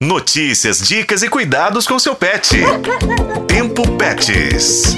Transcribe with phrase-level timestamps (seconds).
[0.00, 2.56] Notícias, dicas e cuidados com seu pet.
[3.48, 4.94] Tempo Pets.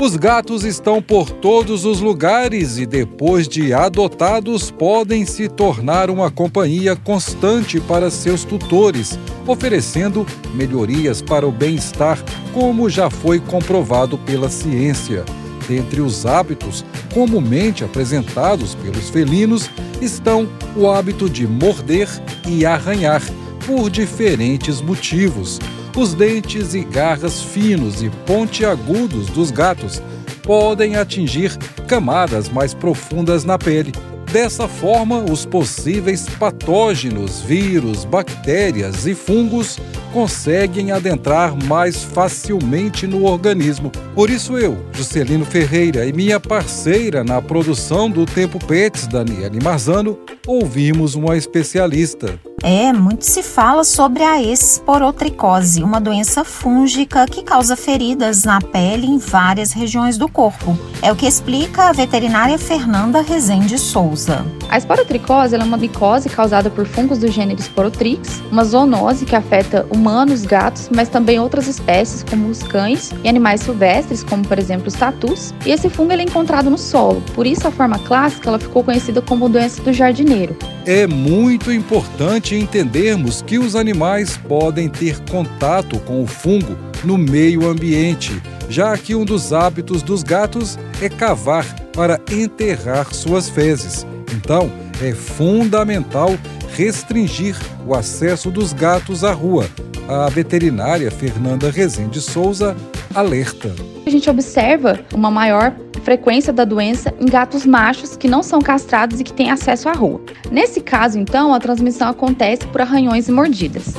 [0.00, 6.30] Os gatos estão por todos os lugares e, depois de adotados, podem se tornar uma
[6.30, 12.18] companhia constante para seus tutores, oferecendo melhorias para o bem-estar,
[12.54, 15.22] como já foi comprovado pela ciência.
[15.68, 16.82] Dentre os hábitos
[17.12, 19.68] comumente apresentados pelos felinos
[20.00, 22.08] estão o hábito de morder
[22.46, 23.20] e arranhar
[23.68, 25.60] por diferentes motivos.
[25.94, 30.02] Os dentes e garras finos e pontiagudos dos gatos
[30.42, 31.54] podem atingir
[31.86, 33.92] camadas mais profundas na pele.
[34.32, 39.78] Dessa forma, os possíveis patógenos, vírus, bactérias e fungos
[40.14, 43.92] conseguem adentrar mais facilmente no organismo.
[44.14, 50.18] Por isso eu, Juscelino Ferreira e minha parceira na produção do Tempo Pets, Daniele Marzano,
[50.46, 52.47] ouvimos uma especialista.
[52.62, 59.06] É, muito se fala sobre a esporotricose, uma doença fúngica que causa feridas na pele
[59.06, 60.76] em várias regiões do corpo.
[61.00, 64.44] É o que explica a veterinária Fernanda Rezende Souza.
[64.70, 69.86] A esporotricose é uma micose causada por fungos do gênero Sporotrix, uma zoonose que afeta
[69.90, 74.88] humanos, gatos, mas também outras espécies como os cães e animais silvestres, como por exemplo
[74.88, 75.54] os tatus.
[75.64, 79.22] E esse fungo é encontrado no solo, por isso a forma clássica ela ficou conhecida
[79.22, 80.54] como doença do jardineiro.
[80.84, 87.66] É muito importante entendermos que os animais podem ter contato com o fungo no meio
[87.66, 91.64] ambiente, já que um dos hábitos dos gatos é cavar
[91.94, 94.06] para enterrar suas fezes.
[94.32, 94.70] Então,
[95.02, 96.30] é fundamental
[96.74, 97.56] restringir
[97.86, 99.68] o acesso dos gatos à rua.
[100.08, 102.76] A veterinária Fernanda Rezende Souza
[103.14, 103.74] alerta.
[104.06, 109.20] A gente observa uma maior frequência da doença em gatos machos que não são castrados
[109.20, 110.20] e que têm acesso à rua.
[110.50, 113.94] Nesse caso, então, a transmissão acontece por arranhões e mordidas.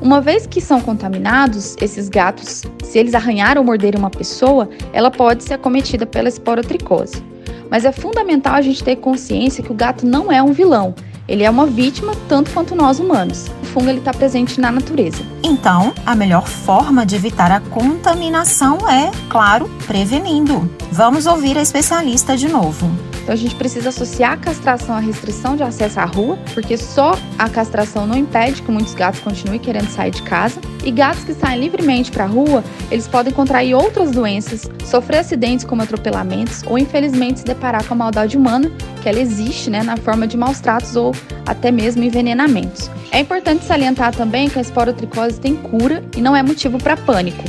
[0.00, 5.10] Uma vez que são contaminados, esses gatos, se eles arranharem ou morderem uma pessoa, ela
[5.10, 7.22] pode ser acometida pela esporotricose.
[7.70, 10.94] Mas é fundamental a gente ter consciência que o gato não é um vilão,
[11.30, 13.46] ele é uma vítima tanto quanto nós humanos.
[13.62, 15.22] O fungo está presente na natureza.
[15.44, 20.68] Então, a melhor forma de evitar a contaminação é, claro, prevenindo.
[20.90, 22.90] Vamos ouvir a especialista de novo.
[23.30, 27.16] Então a gente precisa associar a castração à restrição de acesso à rua, porque só
[27.38, 30.60] a castração não impede que muitos gatos continuem querendo sair de casa.
[30.84, 35.64] E gatos que saem livremente para a rua, eles podem contrair outras doenças, sofrer acidentes
[35.64, 38.68] como atropelamentos ou infelizmente se deparar com a maldade humana,
[39.00, 41.14] que ela existe né, na forma de maus tratos ou
[41.46, 42.90] até mesmo envenenamentos.
[43.12, 47.44] É importante salientar também que a esporotricose tem cura e não é motivo para pânico.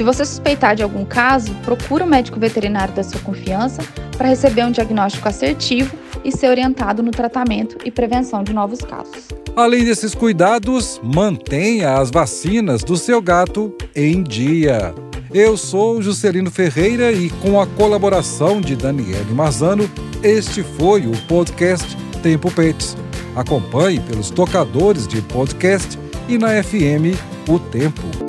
[0.00, 3.82] Se você suspeitar de algum caso, procure o um médico veterinário da sua confiança
[4.16, 5.94] para receber um diagnóstico assertivo
[6.24, 9.28] e ser orientado no tratamento e prevenção de novos casos.
[9.54, 14.94] Além desses cuidados, mantenha as vacinas do seu gato em dia.
[15.34, 19.84] Eu sou Juscelino Ferreira e, com a colaboração de Daniele Marzano,
[20.22, 22.96] este foi o podcast Tempo Pets.
[23.36, 28.19] Acompanhe pelos tocadores de podcast e na FM O Tempo.